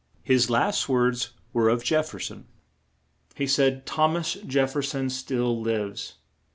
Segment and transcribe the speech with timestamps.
[0.23, 2.47] His last words were of Jef fer son.
[3.35, 6.15] He said: "Thom as Jef fer son still lives."